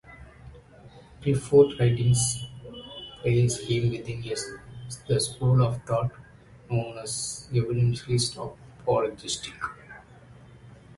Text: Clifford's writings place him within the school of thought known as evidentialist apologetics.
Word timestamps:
Clifford's 1.21 1.79
writings 1.79 2.47
place 3.21 3.59
him 3.69 3.91
within 3.91 4.23
the 5.07 5.19
school 5.19 5.61
of 5.61 5.79
thought 5.83 6.11
known 6.71 6.97
as 6.97 7.47
evidentialist 7.53 8.35
apologetics. 8.81 9.61